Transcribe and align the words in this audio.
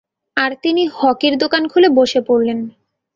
আর 0.37 0.51
তিনি 0.63 0.83
হকির 0.97 1.33
দোকান 1.37 1.63
খুলে 1.67 1.89
বসে 1.89 2.19
পরলেন। 2.27 2.59